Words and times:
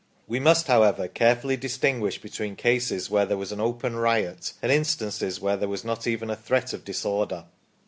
We 0.27 0.39
must, 0.39 0.65
however, 0.65 1.07
carefully 1.07 1.57
distinguish 1.57 2.19
between 2.19 2.55
cases 2.55 3.11
where 3.11 3.27
there 3.27 3.37
was 3.37 3.53
open 3.53 3.97
riot, 3.97 4.53
and 4.59 4.71
instances 4.71 5.39
where 5.39 5.57
there 5.57 5.69
was 5.69 5.85
not 5.85 6.07
even 6.07 6.31
a 6.31 6.35
threat 6.35 6.73
of 6.73 6.83
disorder. 6.83 7.43